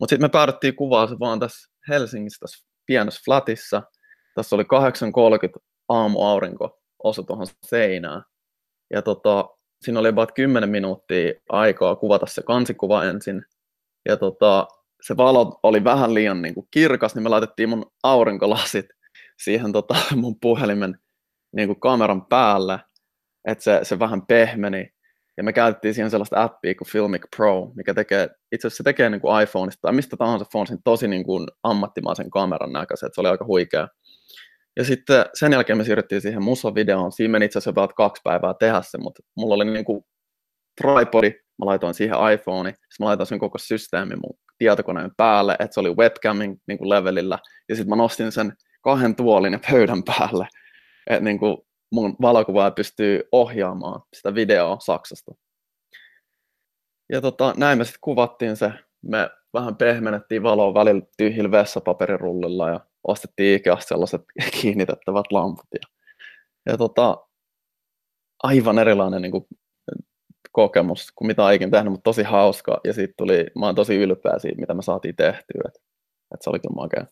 Mutta 0.00 0.10
sitten 0.10 0.24
me 0.24 0.32
päädyttiin 0.32 0.76
kuvaa 0.76 1.06
se 1.06 1.18
vaan 1.20 1.40
tässä 1.40 1.72
Helsingissä, 1.88 2.38
tässä 2.40 2.66
pienessä 2.86 3.20
flatissa. 3.24 3.82
Tässä 4.34 4.56
oli 4.56 4.62
8.30 4.62 4.68
aamuaurinko 5.88 6.80
osu 7.04 7.22
tuohon 7.22 7.46
seinään. 7.66 8.22
Ja 8.90 9.02
tota, 9.02 9.48
siinä 9.84 10.00
oli 10.00 10.08
about 10.08 10.32
10 10.32 10.68
minuuttia 10.68 11.32
aikaa 11.48 11.96
kuvata 11.96 12.26
se 12.26 12.42
kansikuva 12.42 13.04
ensin. 13.04 13.42
Ja 14.08 14.16
tota, 14.16 14.66
se 15.02 15.16
valo 15.16 15.60
oli 15.62 15.84
vähän 15.84 16.14
liian 16.14 16.42
niin 16.42 16.54
kuin 16.54 16.68
kirkas, 16.70 17.14
niin 17.14 17.22
me 17.22 17.28
laitettiin 17.28 17.68
mun 17.68 17.86
aurinkolasit 18.02 18.86
siihen 19.44 19.72
tota, 19.72 19.94
mun 20.16 20.40
puhelimen 20.40 20.98
niin 21.56 21.68
kuin 21.68 21.80
kameran 21.80 22.26
päälle, 22.26 22.80
että 23.48 23.64
se, 23.64 23.80
se 23.82 23.98
vähän 23.98 24.26
pehmeni. 24.26 24.88
Ja 25.36 25.44
me 25.44 25.52
käytettiin 25.52 25.94
siihen 25.94 26.10
sellaista 26.10 26.42
appia 26.42 26.74
kuin 26.74 26.88
Filmic 26.88 27.22
Pro, 27.36 27.72
mikä 27.74 27.94
tekee, 27.94 28.28
itse 28.52 28.66
asiassa 28.66 28.76
se 28.76 28.82
tekee 28.82 29.10
niin 29.10 29.20
kuin 29.20 29.42
iPhoneista 29.42 29.80
tai 29.82 29.92
mistä 29.92 30.16
tahansa 30.16 30.46
phoneista 30.50 30.76
tosi 30.84 31.08
niin 31.08 31.24
kuin 31.24 31.48
ammattimaisen 31.62 32.30
kameran 32.30 32.72
näköisen, 32.72 33.06
että 33.06 33.14
se 33.14 33.20
oli 33.20 33.28
aika 33.28 33.44
huikea. 33.44 33.88
Ja 34.76 34.84
sitten 34.84 35.24
sen 35.34 35.52
jälkeen 35.52 35.76
me 35.76 35.84
siirryttiin 35.84 36.20
siihen 36.20 36.42
musavideoon. 36.42 37.12
Siinä 37.12 37.32
meni 37.32 37.44
itse 37.44 37.58
asiassa 37.58 37.70
about 37.70 37.92
kaksi 37.92 38.20
päivää 38.24 38.54
tehdä 38.58 38.82
se, 38.82 38.98
mutta 38.98 39.22
mulla 39.36 39.54
oli 39.54 39.64
niin 39.64 39.84
kuin 39.84 40.04
tripodi, 40.82 41.30
mä 41.30 41.66
laitoin 41.66 41.94
siihen 41.94 42.18
iPhone, 42.34 42.70
sitten 42.70 42.96
mä 43.00 43.06
laitoin 43.06 43.26
sen 43.26 43.38
koko 43.38 43.58
systeemin 43.58 44.18
mun 44.22 44.38
tietokoneen 44.58 45.10
päälle, 45.16 45.52
että 45.52 45.74
se 45.74 45.80
oli 45.80 45.94
webcamin 45.94 46.56
niin 46.68 46.78
kuin 46.78 46.88
levelillä, 46.88 47.38
ja 47.68 47.76
sitten 47.76 47.88
mä 47.88 47.96
nostin 47.96 48.32
sen 48.32 48.52
kahden 48.82 49.16
tuolin 49.16 49.52
ja 49.52 49.60
pöydän 49.70 50.02
päälle, 50.02 50.48
että 51.06 51.24
niin 51.24 51.38
kuin 51.38 51.56
mun 51.92 52.16
valokuvaa 52.20 52.70
pystyy 52.70 53.28
ohjaamaan 53.32 54.02
sitä 54.14 54.34
videoa 54.34 54.76
Saksasta. 54.80 55.32
Ja 57.12 57.20
tota, 57.20 57.54
näin 57.56 57.78
me 57.78 57.84
sitten 57.84 57.98
kuvattiin 58.00 58.56
se. 58.56 58.72
Me 59.02 59.30
vähän 59.54 59.76
pehmennettiin 59.76 60.42
valoa 60.42 60.74
välillä 60.74 61.02
tyhjillä 61.16 61.50
vessapaperirullilla 61.50 62.70
ja 62.70 62.80
ostettiin 63.04 63.56
Ikeasta 63.56 63.88
sellaiset 63.88 64.22
kiinnitettävät 64.60 65.24
lamput. 65.30 65.66
Ja, 65.72 65.88
ja 66.66 66.78
tota, 66.78 67.26
aivan 68.42 68.78
erilainen 68.78 69.22
niin 69.22 69.32
kuin, 69.32 69.46
kokemus 70.52 71.12
kuin 71.14 71.26
mitä 71.26 71.50
ikinä 71.52 71.70
tehnyt, 71.70 71.92
mutta 71.92 72.04
tosi 72.04 72.22
hauska. 72.22 72.80
Ja 72.84 72.92
siitä 72.92 73.14
tuli, 73.16 73.46
mä 73.58 73.66
oon 73.66 73.74
tosi 73.74 73.96
ylpeä 73.96 74.38
siitä, 74.38 74.60
mitä 74.60 74.74
me 74.74 74.82
saatiin 74.82 75.16
tehtyä. 75.16 75.62
Et, 75.66 75.74
et 76.34 76.42
se 76.42 76.50
oli 76.50 76.60
kyllä 76.60 76.74
makea. 76.74 77.06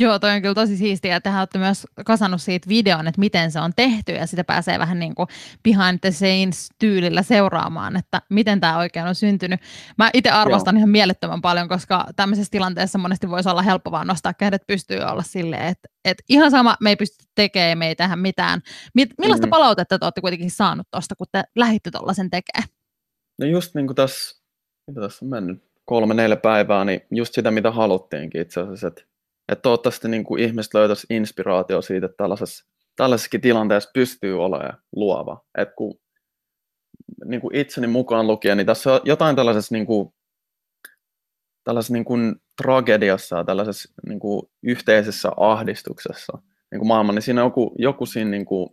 Joo, 0.00 0.18
toi 0.18 0.30
on 0.30 0.42
kyllä 0.42 0.54
tosi 0.54 0.76
siistiä, 0.76 1.16
että 1.16 1.30
hän 1.30 1.40
olette 1.40 1.58
myös 1.58 1.86
kasannut 2.04 2.42
siitä 2.42 2.68
videon, 2.68 3.08
että 3.08 3.20
miten 3.20 3.50
se 3.50 3.60
on 3.60 3.72
tehty 3.76 4.12
ja 4.12 4.26
sitä 4.26 4.44
pääsee 4.44 4.78
vähän 4.78 4.98
niin 4.98 5.14
kuin 5.14 5.28
behind 5.62 5.98
the 5.98 6.10
scenes 6.10 6.68
tyylillä 6.78 7.22
seuraamaan, 7.22 7.96
että 7.96 8.22
miten 8.30 8.60
tämä 8.60 8.78
oikein 8.78 9.06
on 9.06 9.14
syntynyt. 9.14 9.60
Mä 9.98 10.10
itse 10.14 10.30
arvostan 10.30 10.74
Joo. 10.74 10.78
ihan 10.78 10.90
mielettömän 10.90 11.40
paljon, 11.40 11.68
koska 11.68 12.06
tämmöisessä 12.16 12.50
tilanteessa 12.50 12.98
monesti 12.98 13.30
voisi 13.30 13.48
olla 13.48 13.62
helppo 13.62 13.90
vaan 13.90 14.06
nostaa 14.06 14.34
kädet 14.34 14.62
pystyy 14.66 15.00
olla 15.00 15.22
silleen, 15.22 15.66
että, 15.66 15.88
että 16.04 16.24
ihan 16.28 16.50
sama, 16.50 16.76
me 16.80 16.90
ei 16.90 16.96
pysty 16.96 17.24
tekemään, 17.34 17.78
me 17.78 17.88
ei 17.88 17.96
tehdä 17.96 18.16
mitään. 18.16 18.60
Millaista 18.94 19.46
mm. 19.46 19.50
palautetta 19.50 19.98
te 19.98 20.04
olette 20.04 20.20
kuitenkin 20.20 20.50
saanut 20.50 20.86
tuosta, 20.90 21.14
kun 21.16 21.26
te 21.32 21.42
lähditte 21.56 21.90
tuollaisen 21.90 22.30
tekemään? 22.30 22.68
No 23.40 23.46
just 23.46 23.74
niin 23.74 23.86
kuin 23.86 23.96
tässä, 23.96 24.42
mitä 24.86 25.00
tässä 25.00 25.24
on 25.24 25.28
mennyt, 25.28 25.62
kolme, 25.84 26.14
neljä 26.14 26.36
päivää, 26.36 26.84
niin 26.84 27.00
just 27.10 27.34
sitä, 27.34 27.50
mitä 27.50 27.70
haluttiinkin 27.70 28.40
itse 28.40 28.60
asiassa, 28.60 28.86
että 28.86 29.02
että 29.48 29.62
toivottavasti 29.62 30.08
niin 30.08 30.24
kuin 30.24 30.42
ihmiset 30.42 30.74
löytäisi 30.74 31.06
inspiraatio 31.10 31.82
siitä, 31.82 32.06
että 32.06 32.16
tällaisessa, 32.16 32.64
tällaisessakin 32.96 33.40
tilanteessa 33.40 33.90
pystyy 33.94 34.44
olemaan 34.44 34.78
luova. 34.96 35.44
Että 35.58 35.74
kun 35.74 36.00
niin 37.24 37.40
kuin 37.40 37.56
itseni 37.56 37.86
mukaan 37.86 38.26
lukien, 38.26 38.56
niin 38.56 38.66
tässä 38.66 38.94
on 38.94 39.00
jotain 39.04 39.36
tällaisessa, 39.36 39.74
niin 39.74 39.86
kuin, 39.86 40.14
tällaisessa 41.64 41.92
niin 41.92 42.04
kuin 42.04 42.36
tragediassa 42.62 43.36
ja 43.36 43.44
tällaisessa 43.44 43.92
niin 44.08 44.20
kuin 44.20 44.42
yhteisessä 44.62 45.30
ahdistuksessa 45.36 46.38
niin 46.70 46.78
kuin 46.78 46.88
maailman, 46.88 47.14
niin 47.14 47.22
siinä 47.22 47.42
on 47.42 47.46
joku, 47.46 47.74
joku, 47.78 48.06
siinä, 48.06 48.30
niin 48.30 48.44
kuin, 48.44 48.68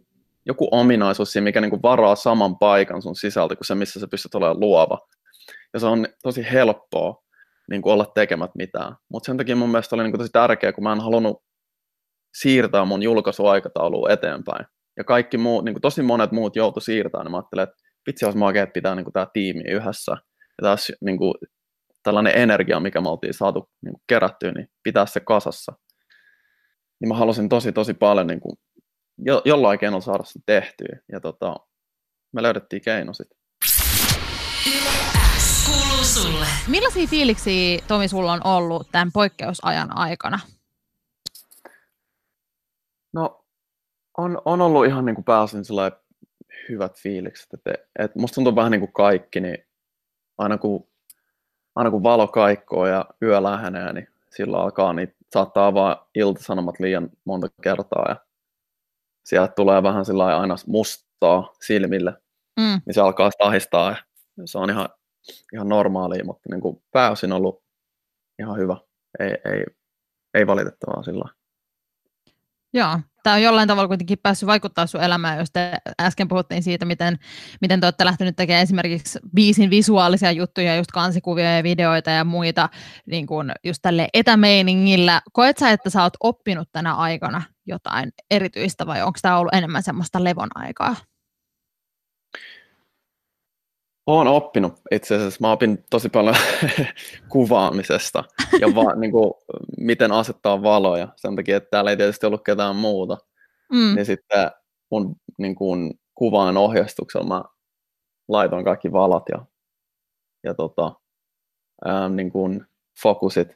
joku 0.45 0.67
ominaisuus 0.71 1.31
siinä, 1.31 1.43
mikä 1.43 1.61
niin 1.61 1.69
kuin 1.69 1.81
varaa 1.81 2.15
saman 2.15 2.57
paikan 2.57 3.01
sun 3.01 3.15
sisältä 3.15 3.55
kuin 3.55 3.65
se, 3.65 3.75
missä 3.75 3.99
sä 3.99 4.07
pystyt 4.07 4.35
olemaan 4.35 4.59
luova. 4.59 5.07
Ja 5.73 5.79
se 5.79 5.85
on 5.85 6.07
tosi 6.23 6.45
helppoa 6.51 7.24
niin 7.69 7.81
kuin 7.81 7.93
olla 7.93 8.11
tekemät 8.15 8.51
mitään. 8.57 8.95
Mutta 9.11 9.25
sen 9.25 9.37
takia 9.37 9.55
mun 9.55 9.69
mielestä 9.69 9.95
oli 9.95 10.03
niin 10.03 10.11
kuin 10.11 10.19
tosi 10.19 10.31
tärkeää, 10.31 10.73
kun 10.73 10.83
mä 10.83 10.93
en 10.93 10.99
halunnut 10.99 11.43
siirtää 12.37 12.85
mun 12.85 13.03
julkaisuaikataulua 13.03 14.09
eteenpäin. 14.09 14.65
Ja 14.97 15.03
kaikki 15.03 15.37
muut, 15.37 15.65
niin 15.65 15.73
kuin 15.73 15.81
tosi 15.81 16.01
monet 16.01 16.31
muut 16.31 16.55
joutu 16.55 16.79
siirtämään, 16.79 17.25
niin 17.25 17.31
mä 17.31 17.37
ajattelin, 17.37 17.63
että 17.63 17.75
vitsi 18.07 18.25
olisi 18.25 18.37
makea, 18.37 18.63
että 18.63 18.73
pitää 18.73 18.95
niin 18.95 19.03
kuin 19.03 19.13
tämä 19.13 19.27
tiimi 19.33 19.63
yhdessä. 19.69 20.11
Ja 20.61 20.61
tässä 20.61 20.93
niin 21.01 21.17
kuin, 21.17 21.33
tällainen 22.03 22.33
energia, 22.35 22.79
mikä 22.79 23.01
me 23.01 23.09
oltiin 23.09 23.33
saatu 23.33 23.69
niin 23.85 23.93
kuin 23.93 24.01
kerättyä, 24.07 24.51
niin 24.51 24.67
pitää 24.83 25.05
se 25.05 25.19
kasassa. 25.19 25.73
Niin 27.01 27.09
mä 27.09 27.15
halusin 27.15 27.49
tosi, 27.49 27.71
tosi 27.71 27.93
paljon 27.93 28.27
niin 28.27 28.39
kuin, 28.39 28.57
jo, 29.17 29.41
jollain 29.45 29.79
keinolla 29.79 30.01
saada 30.01 30.23
sen 30.23 30.41
tehtyä. 30.45 30.99
Ja 31.11 31.19
tota, 31.19 31.55
me 32.33 32.43
löydettiin 32.43 32.81
keino 32.81 33.13
sitten 33.13 33.37
sulle. 36.03 36.45
Millaisia 36.67 37.07
fiiliksiä, 37.07 37.79
Tomi, 37.87 38.07
sulla 38.07 38.33
on 38.33 38.41
ollut 38.43 38.87
tämän 38.91 39.11
poikkeusajan 39.13 39.97
aikana? 39.97 40.39
No, 43.13 43.45
on, 44.17 44.41
on 44.45 44.61
ollut 44.61 44.85
ihan 44.85 45.05
niin 45.05 45.15
kuin 45.15 45.25
pääosin 45.25 45.63
hyvät 46.69 46.99
fiilikset. 46.99 47.53
Että, 47.53 47.73
että 47.99 48.19
musta 48.19 48.35
tuntuu 48.35 48.55
vähän 48.55 48.71
niin 48.71 48.79
kuin 48.79 48.93
kaikki, 48.93 49.39
niin 49.39 49.57
aina 50.37 50.57
kun, 50.57 50.87
aina 51.75 51.91
kun 51.91 52.03
valo 52.03 52.27
kaikkoo 52.27 52.87
ja 52.87 53.05
yö 53.21 53.43
lähenee, 53.43 53.93
niin 53.93 54.07
silloin 54.29 54.63
alkaa, 54.63 54.93
niin 54.93 55.15
saattaa 55.33 55.67
avaa 55.67 56.09
iltasanomat 56.15 56.79
liian 56.79 57.09
monta 57.25 57.47
kertaa 57.61 58.05
ja 58.09 58.15
sieltä 59.23 59.53
tulee 59.55 59.83
vähän 59.83 60.05
sillä 60.05 60.39
aina 60.39 60.55
mustaa 60.67 61.53
silmille, 61.61 62.13
mm. 62.59 62.81
niin 62.85 62.93
se 62.93 63.01
alkaa 63.01 63.29
ahistaa 63.39 63.89
ja 63.89 63.97
se 64.45 64.57
on 64.57 64.69
ihan 64.69 64.89
ihan 65.53 65.69
normaalia, 65.69 66.25
mutta 66.25 66.49
niin 66.49 66.61
kuin 66.61 66.83
pääosin 66.91 67.31
ollut 67.31 67.63
ihan 68.39 68.57
hyvä. 68.57 68.77
Ei, 69.19 69.29
ei, 69.29 69.65
ei 70.33 70.47
valitettavaa 70.47 71.03
sillä 71.03 71.25
Joo, 72.75 72.99
tämä 73.23 73.35
on 73.35 73.41
jollain 73.41 73.67
tavalla 73.67 73.87
kuitenkin 73.87 74.17
päässyt 74.23 74.47
vaikuttaa 74.47 74.87
sun 74.87 75.03
elämään, 75.03 75.39
jos 75.39 75.51
te 75.53 75.71
äsken 76.01 76.27
puhuttiin 76.27 76.63
siitä, 76.63 76.85
miten, 76.85 77.19
miten 77.61 77.79
te 77.79 77.85
olette 77.85 78.05
lähtenyt 78.05 78.35
tekemään 78.35 78.63
esimerkiksi 78.63 79.19
biisin 79.35 79.69
visuaalisia 79.69 80.31
juttuja, 80.31 80.75
just 80.75 80.91
kansikuvia 80.91 81.57
ja 81.57 81.63
videoita 81.63 82.09
ja 82.11 82.23
muita 82.23 82.69
niin 83.05 83.27
kuin 83.27 83.51
just 83.63 83.79
tälle 83.81 84.07
etämeiningillä. 84.13 85.21
Koet 85.33 85.57
sä, 85.57 85.71
että 85.71 85.89
sä 85.89 86.03
oot 86.03 86.13
oppinut 86.19 86.69
tänä 86.71 86.93
aikana 86.93 87.41
jotain 87.65 88.11
erityistä 88.31 88.87
vai 88.87 89.01
onko 89.01 89.19
tämä 89.21 89.37
ollut 89.37 89.53
enemmän 89.53 89.83
semmoista 89.83 90.23
levon 90.23 90.49
aikaa? 90.55 90.95
Olen 94.07 94.27
oppinut 94.27 94.73
itse 94.91 95.15
asiassa. 95.15 95.37
Mä 95.41 95.51
opin 95.51 95.83
tosi 95.89 96.09
paljon 96.09 96.35
kuvaamisesta 97.29 98.23
ja 98.59 98.67
va, 98.75 98.95
niin 99.01 99.11
kuin, 99.11 99.33
miten 99.77 100.11
asettaa 100.11 100.63
valoja. 100.63 101.07
Sen 101.15 101.35
takia, 101.35 101.57
että 101.57 101.69
täällä 101.69 101.91
ei 101.91 101.97
tietysti 101.97 102.25
ollut 102.25 102.43
ketään 102.43 102.75
muuta. 102.75 103.17
Mm. 103.71 103.95
Niin 103.95 104.05
sitten 104.05 104.51
mun 104.91 105.15
niin 105.37 105.55
kuin, 105.55 105.99
kuvaan 106.15 106.57
ohjastuksella 106.57 107.27
mä 107.27 107.43
laitoin 108.27 108.65
kaikki 108.65 108.91
valot 108.91 109.23
ja, 109.31 109.45
ja 110.43 110.53
tota, 110.53 110.93
ää, 111.85 112.09
niin 112.09 112.31
kuin 112.31 112.65
fokusit, 113.03 113.47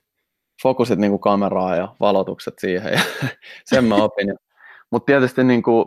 fokusit 0.64 1.00
niin 1.00 1.12
kuin 1.12 1.22
kameraa 1.22 1.76
ja 1.76 1.96
valotukset 2.00 2.54
siihen. 2.60 2.94
Ja 2.94 3.00
sen 3.66 3.86
mä 3.86 3.96
opin. 3.96 4.36
Mutta 4.92 5.06
tietysti 5.06 5.44
niin 5.44 5.64
kuin, 5.64 5.86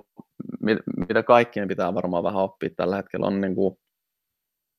mitä 1.08 1.22
kaikkien 1.22 1.68
pitää 1.68 1.94
varmaan 1.94 2.24
vähän 2.24 2.42
oppia 2.42 2.70
tällä 2.76 2.96
hetkellä 2.96 3.26
on 3.26 3.40
niin 3.40 3.54
kuin, 3.54 3.78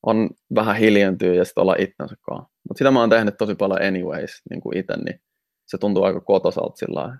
on 0.03 0.29
vähän 0.55 0.75
hiljentyä 0.75 1.33
ja 1.33 1.45
sitten 1.45 1.61
olla 1.61 1.75
itsensä 1.79 2.15
kanssa. 2.21 2.53
Mutta 2.69 2.77
sitä 2.77 2.91
mä 2.91 2.99
oon 2.99 3.09
tehnyt 3.09 3.37
tosi 3.37 3.55
paljon 3.55 3.87
anyways 3.87 4.41
niin 4.49 4.61
kuin 4.61 4.77
itse, 4.77 4.93
niin 4.97 5.21
se 5.65 5.77
tuntuu 5.77 6.03
aika 6.03 6.21
kotosalta 6.21 6.75
sillä 6.75 7.17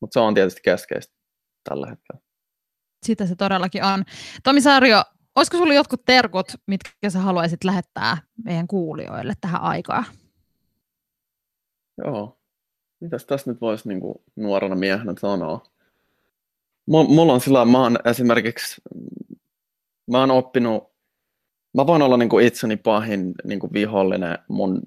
Mutta 0.00 0.14
se 0.14 0.20
on 0.20 0.34
tietysti 0.34 0.60
keskeistä 0.64 1.14
tällä 1.68 1.86
hetkellä. 1.86 2.20
Sitä 3.06 3.26
se 3.26 3.36
todellakin 3.36 3.84
on. 3.84 4.04
Tomi 4.44 4.60
Saario, 4.60 5.02
olisiko 5.34 5.56
sinulla 5.56 5.74
jotkut 5.74 6.04
terkut, 6.04 6.46
mitkä 6.66 7.10
sä 7.10 7.18
haluaisit 7.18 7.64
lähettää 7.64 8.18
meidän 8.44 8.66
kuulijoille 8.66 9.32
tähän 9.40 9.60
aikaan? 9.60 10.04
Joo. 12.04 12.40
Mitäs 13.00 13.26
tässä 13.26 13.50
nyt 13.50 13.60
voisi 13.60 13.88
niin 13.88 14.00
nuorena 14.36 14.74
miehenä 14.74 15.14
sanoa? 15.20 15.66
Mulla 16.86 17.32
on 17.32 17.40
sillä 17.40 17.64
mä 17.64 17.82
oon 17.82 17.98
esimerkiksi, 18.04 18.82
mä 20.10 20.20
oon 20.20 20.30
oppinut 20.30 20.95
mä 21.76 21.86
voin 21.86 22.02
olla 22.02 22.16
niin 22.16 22.28
kuin 22.28 22.46
itseni 22.46 22.76
pahin 22.76 23.34
niin 23.44 23.60
kuin 23.60 23.72
vihollinen. 23.72 24.38
Mun 24.48 24.82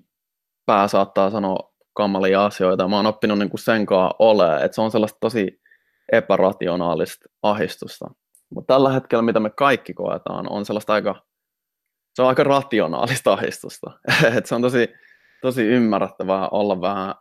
pää 0.66 0.88
saattaa 0.88 1.30
sanoa 1.30 1.74
kamalia 1.94 2.46
asioita. 2.46 2.88
Mä 2.88 2.96
oon 2.96 3.06
oppinut 3.06 3.40
niin 3.40 3.50
kuin 3.50 3.60
sen 3.60 3.86
kanssa 3.86 4.16
ole, 4.20 4.56
että 4.56 4.76
se 4.76 4.82
on 4.82 4.92
sellaista 4.92 5.18
tosi 5.22 5.62
epärationaalista 6.12 7.26
ahistusta. 7.44 8.06
Mutta 8.56 8.74
tällä 8.74 8.92
hetkellä, 8.92 9.22
mitä 9.22 9.40
me 9.40 9.50
kaikki 9.50 9.94
koetaan, 9.94 10.52
on 10.52 10.66
sellaista 10.66 10.94
aika, 10.94 11.16
se 12.14 12.22
on 12.22 12.28
aika 12.28 12.44
rationaalista 12.44 13.34
ahistusta. 13.34 13.92
et 14.38 14.46
se 14.46 14.56
on 14.56 14.62
tosi, 14.62 14.90
tosi 15.42 15.64
ymmärrettävää 15.64 16.50
olla 16.50 16.82
vähän 16.82 17.16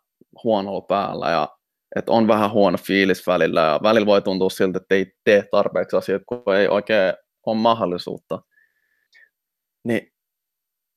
huonolla 0.45 0.81
päällä 0.81 1.31
ja 1.31 1.49
että 1.97 2.13
on 2.13 2.29
vähän 2.29 2.51
huono 2.51 2.79
fiilis 2.79 3.27
välillä 3.27 3.61
ja 3.61 3.81
välillä 3.83 4.07
voi 4.07 4.23
tuntua 4.23 4.51
siltä, 4.51 4.77
että 4.77 4.95
ei 4.95 5.13
tee 5.25 5.45
tarpeeksi 5.51 5.97
asioita, 5.97 6.25
kun 6.29 6.57
ei 6.57 6.69
oikein 6.69 7.15
ole 7.47 7.57
mahdollisuutta. 7.57 8.43
Niin 9.89 10.13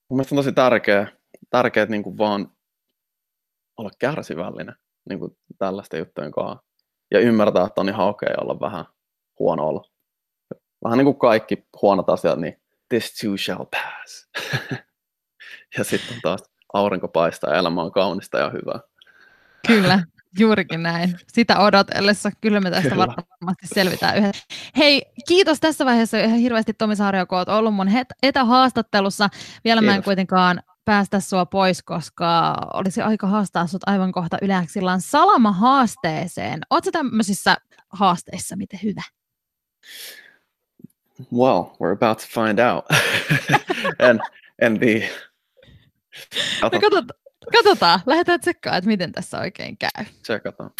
mun 0.09 0.17
mielestä 0.17 0.35
on 0.35 0.37
tosi 0.37 0.51
tärkeää, 0.51 1.07
tärkeää 1.49 1.85
niin 1.85 2.03
kuin 2.03 2.17
vaan 2.17 2.51
olla 3.77 3.89
kärsivällinen 3.99 4.75
niin 5.09 5.19
kuin 5.19 5.37
tällaisten 5.57 5.97
juttujen 5.99 6.31
kanssa. 6.31 6.65
Ja 7.11 7.19
ymmärtää, 7.19 7.65
että 7.65 7.81
on 7.81 7.89
ihan 7.89 8.07
okei 8.07 8.29
okay 8.31 8.43
olla 8.43 8.59
vähän 8.59 8.85
huono 9.39 9.67
olla. 9.67 9.83
Vähän 10.83 10.97
niin 10.97 11.05
kuin 11.05 11.19
kaikki 11.19 11.67
huonot 11.81 12.09
asiat, 12.09 12.39
niin 12.39 12.61
this 12.89 13.13
too 13.21 13.37
shall 13.37 13.65
pass. 13.65 14.29
ja 15.77 15.83
sitten 15.83 16.21
taas 16.21 16.43
aurinko 16.73 17.07
paistaa 17.07 17.49
ja 17.49 17.59
elämä 17.59 17.81
on 17.81 17.91
kaunista 17.91 18.39
ja 18.39 18.49
hyvää. 18.49 18.79
Kyllä. 19.67 20.03
Juurikin 20.39 20.83
näin. 20.83 21.19
Sitä 21.33 21.59
odotellessa. 21.59 22.31
Kyllä 22.41 22.59
me 22.59 22.71
tästä 22.71 22.89
Kyllä. 22.89 23.07
varmasti 23.07 23.67
selvitään 23.73 24.17
yhdessä. 24.17 24.43
Hei, 24.77 25.05
kiitos 25.27 25.59
tässä 25.59 25.85
vaiheessa 25.85 26.17
ihan 26.17 26.39
hirveästi 26.39 26.73
Tomi 26.73 26.95
Saario, 26.95 27.25
kun 27.25 27.37
olet 27.37 27.49
ollut 27.49 27.73
mun 27.73 27.89
etähaastattelussa. 28.23 29.29
Vielä 29.63 29.81
kiitos. 29.81 29.91
mä 29.91 29.95
en 29.95 30.03
kuitenkaan 30.03 30.61
päästä 30.85 31.19
sua 31.19 31.45
pois, 31.45 31.83
koska 31.83 32.57
olisi 32.73 33.01
aika 33.01 33.27
haastaa 33.27 33.67
sut 33.67 33.81
aivan 33.85 34.11
kohta 34.11 34.37
yleäksillaan 34.41 35.01
salama-haasteeseen. 35.01 36.61
Oletko 36.69 36.91
tämmöisissä 36.91 37.57
haasteissa 37.89 38.55
miten 38.55 38.79
hyvä? 38.83 39.01
Well, 41.33 41.63
we're 41.63 41.93
about 41.93 42.17
to 42.17 42.25
find 42.27 42.59
out. 42.59 42.85
and, 44.09 44.19
and 44.61 44.77
the... 44.79 45.09
No, 46.61 46.69
katsotaan, 46.69 47.20
Katsotaan, 47.51 47.99
lähdetään 48.05 48.39
tsekkaan, 48.39 48.77
että 48.77 48.87
miten 48.87 49.11
tässä 49.11 49.39
oikein 49.39 49.77
käy. 49.77 50.05
Tsekataan. 50.21 50.71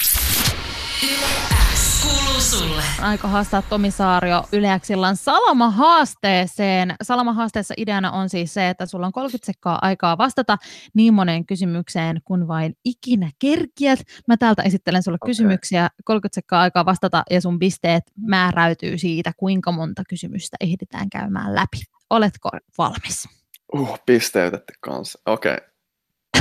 sulle. 2.42 2.84
Aika 3.02 3.28
haastaa 3.28 3.62
Tomi 3.62 3.92
Saario 3.92 4.44
Yleäksillan 4.54 5.16
Salama-haasteeseen. 5.18 6.96
Salama-haasteessa 7.04 7.74
ideana 7.78 8.12
on 8.12 8.30
siis 8.30 8.54
se, 8.54 8.70
että 8.70 8.86
sulla 8.86 9.06
on 9.06 9.12
30 9.12 9.46
sekkaa 9.46 9.80
aikaa 9.82 10.18
vastata 10.18 10.58
niin 10.94 11.14
moneen 11.14 11.46
kysymykseen 11.46 12.22
kuin 12.24 12.48
vain 12.48 12.74
ikinä 12.86 13.32
kerkiät. 13.40 14.00
Mä 14.28 14.38
täältä 14.38 14.62
esittelen 14.62 15.04
sulle 15.04 15.18
Okei. 15.22 15.30
kysymyksiä, 15.30 15.90
30 16.06 16.36
sekkaa 16.36 16.62
aikaa 16.62 16.86
vastata 16.86 17.24
ja 17.32 17.42
sun 17.42 17.60
pisteet 17.60 18.04
määräytyy 18.18 18.98
siitä, 18.98 19.32
kuinka 19.38 19.72
monta 19.72 20.04
kysymystä 20.10 20.58
ehditään 20.60 21.10
käymään 21.10 21.56
läpi. 21.56 21.78
Oletko 22.10 22.50
valmis? 22.78 23.28
Uh, 23.74 24.00
pisteytetty 24.06 24.74
kanssa. 24.80 25.20
Okei, 25.26 25.54
okay. 25.54 25.71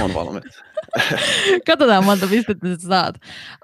On 0.03 0.15
valmis. 0.15 0.45
Katsotaan 1.67 2.05
monta 2.05 2.27
pistettä 2.27 2.69
sä 2.69 2.89
saat. 2.89 3.15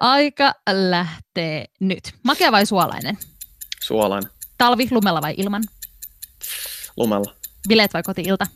Aika 0.00 0.54
lähtee 0.70 1.64
nyt. 1.80 2.14
Makea 2.22 2.52
vai 2.52 2.66
suolainen? 2.66 3.18
Suolainen. 3.82 4.30
Talvi 4.58 4.88
lumella 4.90 5.22
vai 5.22 5.34
ilman? 5.36 5.62
Lumella. 6.96 7.34
Bileet 7.68 7.94
vai 7.94 8.02
kotiilta? 8.02 8.46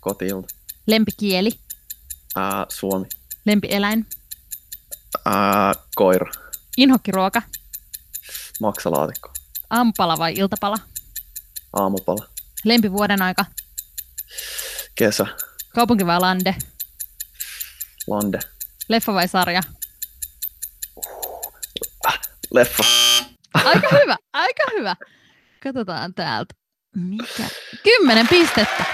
Kotiilta. 0.00 0.48
Lempikieli? 0.86 1.50
Ää, 2.36 2.66
Suomi. 2.68 3.06
Lempieläin? 3.46 4.06
Ää, 5.24 5.72
koira. 5.94 6.32
Inhokkiruoka? 6.76 7.42
Maksalaatikko. 8.60 9.32
Aamupala 9.70 10.18
vai 10.18 10.34
iltapala? 10.36 10.78
Aamupala. 11.72 12.26
Lempivuoden 12.64 13.22
aika? 13.22 13.44
Kesä. 14.94 15.26
Kaupunki 15.74 16.06
vai 16.06 16.20
lande? 16.20 16.56
Lande. 18.06 18.38
Leffa 18.88 19.14
vai 19.14 19.28
sarja? 19.28 19.62
Leffa. 22.54 22.82
Aika 23.54 23.88
hyvä, 24.02 24.16
aika 24.32 24.62
hyvä. 24.78 24.96
Katsotaan 25.62 26.14
täältä. 26.14 26.54
Mikä? 26.96 27.44
Kymmenen 27.82 28.28
pistettä. 28.28 28.84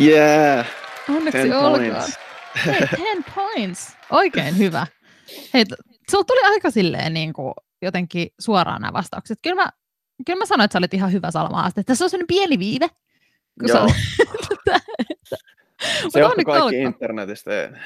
Yeah! 0.00 0.66
Onneksi 1.08 1.38
Ten 1.38 1.56
olkoon. 1.56 1.80
points. 1.80 2.18
Hei, 2.66 2.80
ten 2.80 3.24
points. 3.34 3.96
Oikein 4.10 4.58
hyvä. 4.58 4.86
Hei, 5.54 5.64
sulla 6.10 6.24
tuli 6.24 6.40
aika 6.44 6.70
silleen 6.70 7.14
niin 7.14 7.32
kuin 7.32 7.54
jotenkin 7.82 8.28
suoraan 8.40 8.80
nämä 8.82 8.92
vastaukset. 8.92 9.38
Kyllä 9.42 9.56
mä, 9.62 9.68
kyllä 10.26 10.38
mä 10.38 10.46
sanoin, 10.46 10.64
että 10.64 10.72
sä 10.72 10.78
olit 10.78 10.94
ihan 10.94 11.12
hyvä 11.12 11.30
salmahaaste. 11.30 11.82
Tässä 11.82 12.04
on 12.04 12.10
sellainen 12.10 12.26
pieni 12.26 12.58
viive. 12.58 12.88
Kun 13.60 13.68
sä 13.68 13.74
Joo. 13.78 13.86
Se 16.08 16.24
onneksi 16.24 16.44
kaikki 16.44 16.62
olkoon. 16.62 16.74
internetistä. 16.74 17.50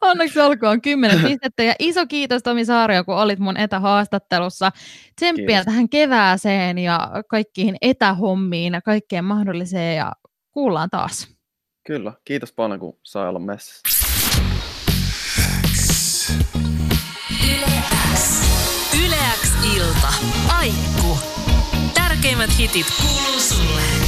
Onneksi 0.00 0.40
olkoon 0.40 0.80
10 0.82 1.20
pistettä 1.20 1.62
ja 1.62 1.74
iso 1.78 2.06
kiitos 2.06 2.42
Tomi 2.42 2.64
Saario, 2.64 3.04
kun 3.04 3.14
olit 3.16 3.38
mun 3.38 3.56
etähaastattelussa. 3.56 4.70
Tsemppiä 5.16 5.46
Kiitos. 5.46 5.64
tähän 5.64 5.88
kevääseen 5.88 6.78
ja 6.78 7.10
kaikkiin 7.28 7.76
etähommiin 7.82 8.72
ja 8.74 8.82
kaikkeen 8.82 9.24
mahdolliseen 9.24 9.96
ja 9.96 10.12
kuullaan 10.52 10.90
taas. 10.90 11.28
Kyllä, 11.86 12.12
kiitos 12.24 12.52
paljon 12.52 12.80
kun 12.80 12.98
sai 13.02 13.28
olla 13.28 13.38
messissä. 13.38 13.82
Yleäks 19.06 19.50
ilta. 19.76 20.08
Aikku. 20.58 21.18
Tärkeimmät 21.94 22.50
hitit 22.58 22.86
kuuluu 23.00 23.40
sulle. 23.40 24.03